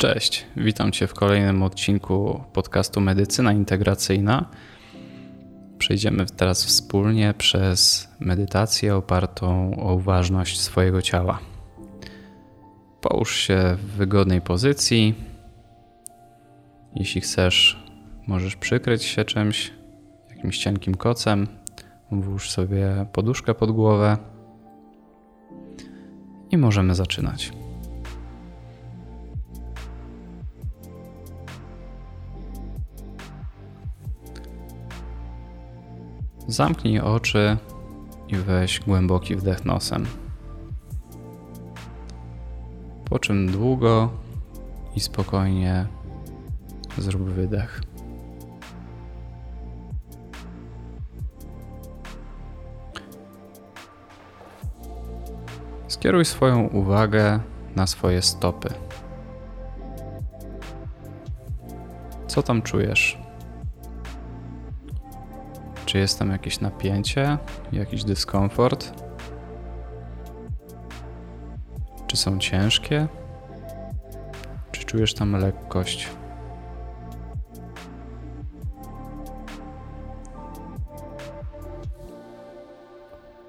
[0.00, 4.48] Cześć, witam Cię w kolejnym odcinku podcastu Medycyna Integracyjna.
[5.78, 11.38] Przejdziemy teraz wspólnie przez medytację opartą o uważność swojego ciała.
[13.00, 15.14] Połóż się w wygodnej pozycji.
[16.94, 17.84] Jeśli chcesz,
[18.26, 19.72] możesz przykryć się czymś,
[20.30, 21.46] jakimś cienkim kocem.
[22.12, 24.16] Włóż sobie poduszkę pod głowę
[26.50, 27.52] i możemy zaczynać.
[36.50, 37.56] Zamknij oczy
[38.28, 40.06] i weź głęboki wdech nosem.
[43.04, 44.10] Po czym długo
[44.96, 45.86] i spokojnie
[46.98, 47.80] zrób wydech.
[55.88, 57.40] Skieruj swoją uwagę
[57.76, 58.68] na swoje stopy.
[62.26, 63.19] Co tam czujesz?
[65.90, 67.38] Czy jest tam jakieś napięcie,
[67.72, 68.92] jakiś dyskomfort?
[72.06, 73.08] Czy są ciężkie?
[74.72, 76.08] Czy czujesz tam lekkość?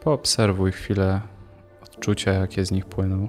[0.00, 1.20] Poobserwuj chwilę
[1.82, 3.28] odczucia, jakie z nich płyną.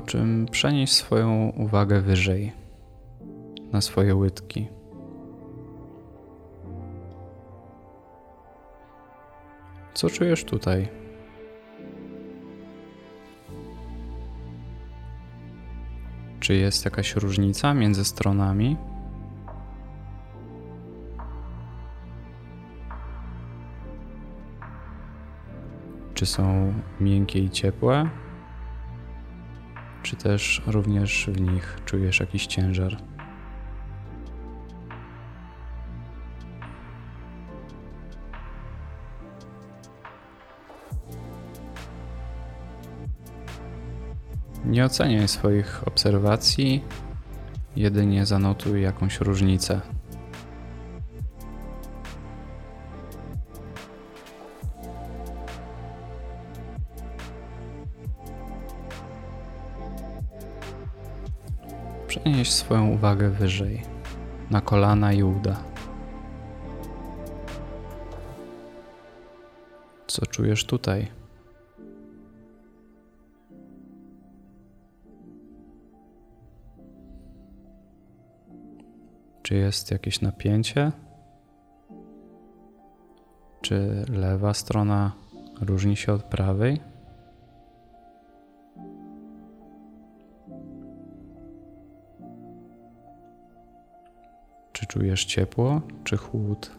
[0.00, 2.52] Po czym przenieś swoją uwagę wyżej,
[3.72, 4.68] na swoje łydki.
[9.94, 10.88] Co czujesz tutaj?
[16.40, 18.76] Czy jest jakaś różnica między stronami?
[26.14, 28.10] Czy są miękkie i ciepłe?
[30.10, 32.96] Czy też również w nich czujesz jakiś ciężar?
[44.64, 46.84] Nie oceniaj swoich obserwacji,
[47.76, 49.80] jedynie zanotuj jakąś różnicę.
[62.50, 63.82] Swoją uwagę wyżej,
[64.50, 65.56] na kolana i uda.
[70.06, 71.08] Co czujesz tutaj?
[79.42, 80.92] Czy jest jakieś napięcie?
[83.60, 85.12] Czy lewa strona
[85.60, 86.89] różni się od prawej?
[94.80, 96.70] Czy czujesz ciepło, czy chłód?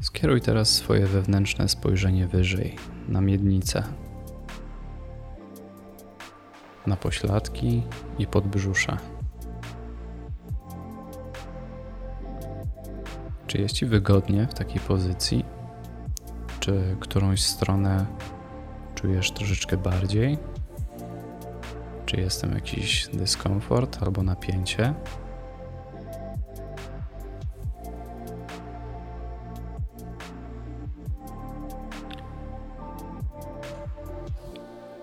[0.00, 2.76] Skieruj teraz swoje wewnętrzne spojrzenie wyżej,
[3.08, 3.84] na miednicę,
[6.90, 7.82] na pośladki
[8.18, 8.96] i podbrzusze.
[13.46, 15.44] Czy jest Ci wygodnie w takiej pozycji?
[16.60, 18.06] Czy którąś stronę
[18.94, 20.38] czujesz troszeczkę bardziej?
[22.06, 24.94] Czy jest tam jakiś dyskomfort albo napięcie?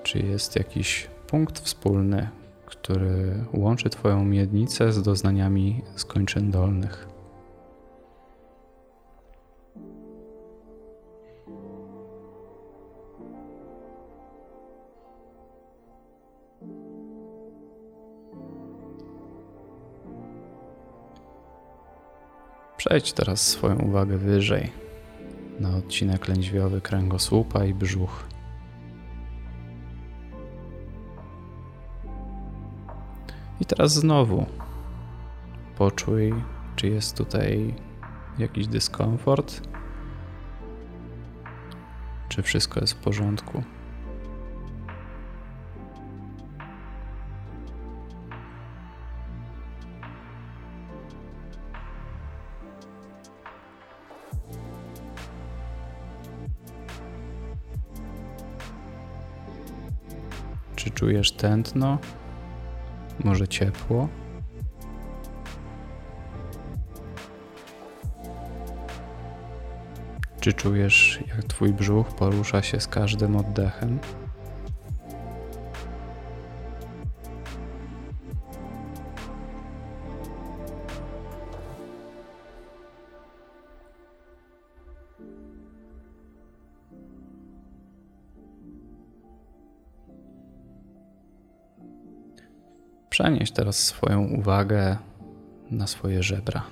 [0.03, 2.29] Czy jest jakiś punkt wspólny,
[2.65, 7.07] który łączy Twoją miednicę z doznaniami skończyn dolnych?
[22.77, 24.71] Przejdź teraz swoją uwagę wyżej
[25.59, 28.36] na odcinek lędźwiowy kręgosłupa i brzuch.
[33.67, 34.45] teraz znowu
[35.77, 36.33] poczuj,
[36.75, 37.75] czy jest tutaj
[38.37, 39.61] jakiś dyskomfort,
[42.29, 43.63] czy wszystko jest w porządku.
[60.75, 61.97] Czy czujesz tętno?
[63.27, 64.07] Może ciepło?
[70.39, 73.99] Czy czujesz, jak twój brzuch porusza się z każdym oddechem?
[93.17, 94.97] Przenieś teraz swoją uwagę
[95.71, 96.63] na swoje żebra.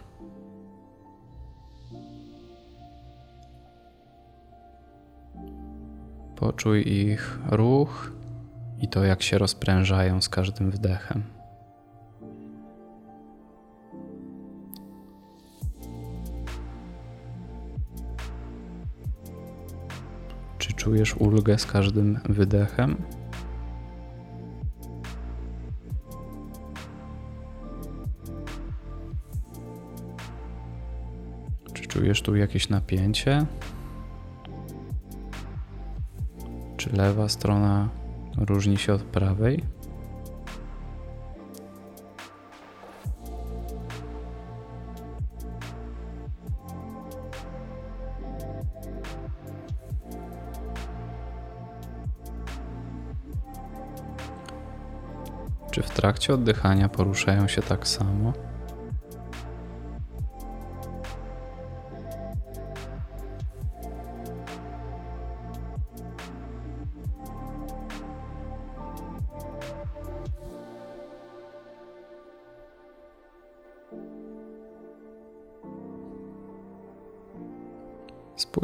[6.36, 8.12] Poczuj ich ruch
[8.82, 11.24] i to, jak się rozprężają z każdym wdechem.
[20.58, 22.98] Czy czujesz ulgę z każdym wydechem?
[31.96, 33.46] Czujesz tu jakieś napięcie?
[36.78, 37.90] Czy lewa strona
[38.38, 39.64] różni się od prawej?
[55.72, 58.34] Czy w trakcie oddychania poruszają się tak samo?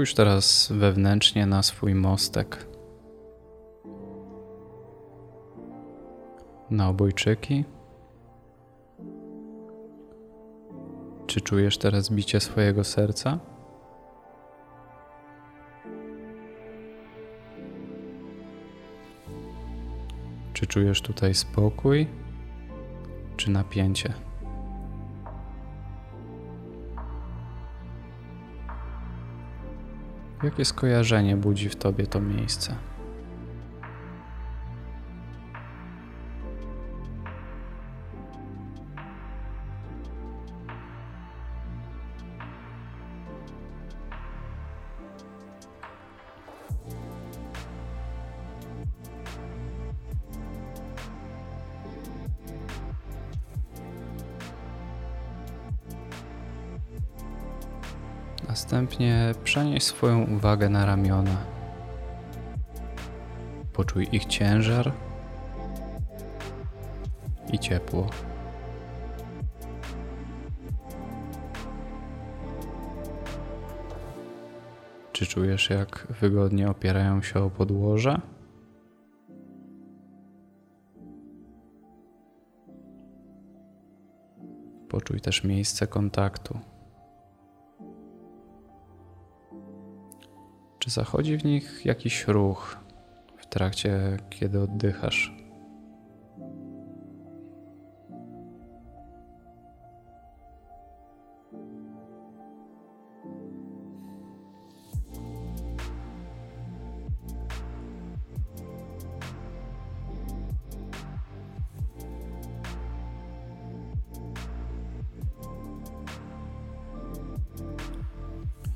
[0.01, 2.67] Spójrz teraz wewnętrznie na swój mostek.
[6.69, 7.65] Na obojczyki.
[11.27, 13.39] Czy czujesz teraz bicie swojego serca?
[20.53, 22.07] Czy czujesz tutaj spokój,
[23.37, 24.13] czy napięcie?
[30.43, 32.75] Jakie skojarzenie budzi w tobie to miejsce?
[58.47, 61.37] Następnie przenieś swoją uwagę na ramiona.
[63.73, 64.93] Poczuj ich ciężar
[67.53, 68.09] i ciepło.
[75.11, 78.21] Czy czujesz, jak wygodnie opierają się o podłoże?
[84.89, 86.59] Poczuj też miejsce kontaktu.
[90.91, 92.77] Zachodzi w nich jakiś ruch
[93.37, 95.40] w trakcie, kiedy oddychasz?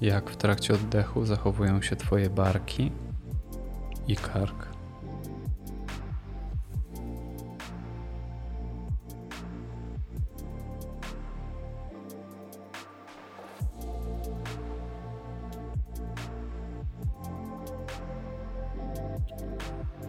[0.02, 2.92] Jak w trakcie oddechu zachowują się Twoje barki
[4.08, 4.68] i kark?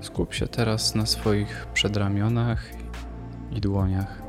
[0.00, 2.70] Skup się teraz na swoich przedramionach
[3.50, 4.25] i dłoniach.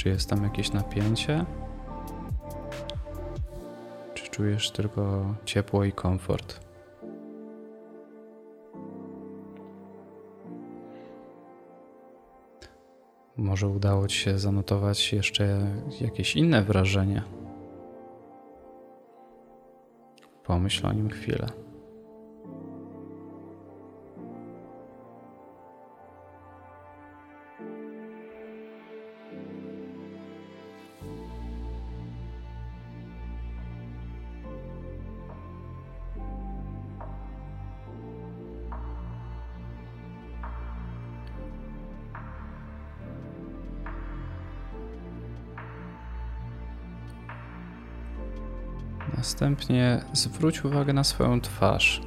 [0.00, 1.44] Czy jest tam jakieś napięcie?
[4.14, 6.60] Czy czujesz tylko ciepło i komfort?
[13.36, 15.66] Może udało Ci się zanotować jeszcze
[16.00, 17.22] jakieś inne wrażenie?
[20.44, 21.46] Pomyśl o nim chwilę.
[49.20, 52.02] Następnie zwróć uwagę na swoją twarz.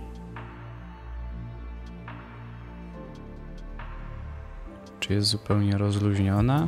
[4.99, 6.67] Czy jest zupełnie rozluźniona?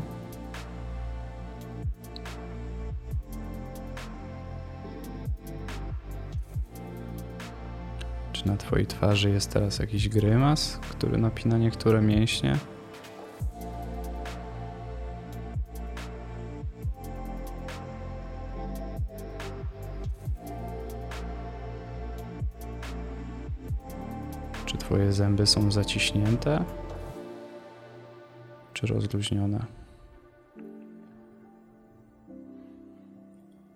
[8.33, 12.57] Czy na Twojej twarzy jest teraz jakiś grymas, który napina niektóre mięśnie?
[25.15, 26.65] Zęby są zaciśnięte?
[28.73, 29.65] Czy rozluźnione?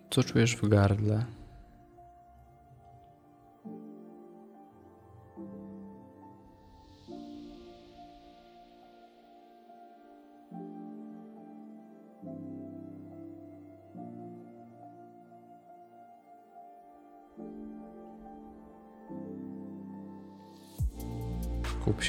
[0.10, 1.26] Co czujesz w gardle?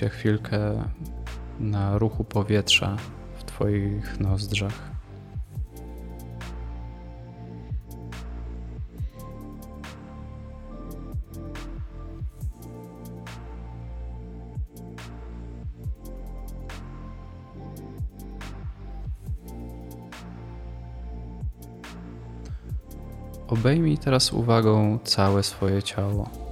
[0.01, 0.85] Się chwilkę
[1.59, 2.97] na ruchu powietrza
[3.39, 4.91] w Twoich nozdrzach.
[23.49, 26.50] Obejmij teraz uwagą całe swoje ciało.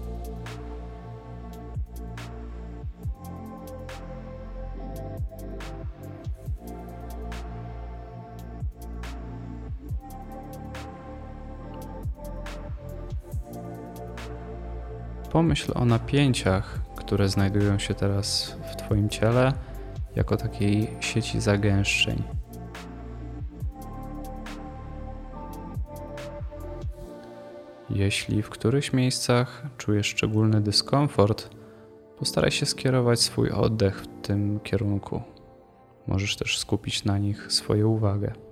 [15.32, 19.52] Pomyśl o napięciach, które znajdują się teraz w Twoim ciele,
[20.16, 22.22] jako takiej sieci zagęszczeń.
[27.90, 31.50] Jeśli w których miejscach czujesz szczególny dyskomfort,
[32.18, 35.22] postaraj się skierować swój oddech w tym kierunku.
[36.06, 38.47] Możesz też skupić na nich swoją uwagę.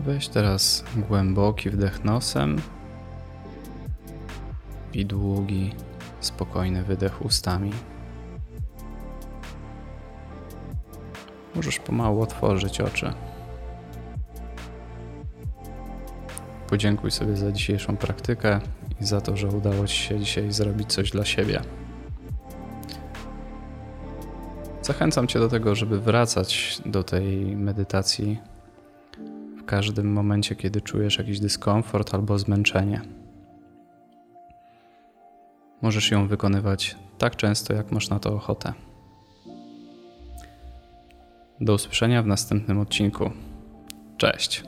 [0.00, 2.56] Weź teraz głęboki wdech nosem
[4.92, 5.74] i długi,
[6.20, 7.72] spokojny wydech ustami.
[11.54, 13.12] Możesz pomału otworzyć oczy.
[16.68, 18.60] Podziękuj sobie za dzisiejszą praktykę
[19.00, 21.60] i za to, że udało Ci się dzisiaj zrobić coś dla siebie.
[24.82, 28.38] Zachęcam Cię do tego, żeby wracać do tej medytacji
[29.68, 33.00] każdym momencie, kiedy czujesz jakiś dyskomfort albo zmęczenie.
[35.82, 38.72] Możesz ją wykonywać tak często, jak masz na to ochotę.
[41.60, 43.30] Do usłyszenia w następnym odcinku.
[44.16, 44.64] Cześć.